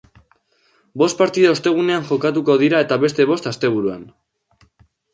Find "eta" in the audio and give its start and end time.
2.89-3.01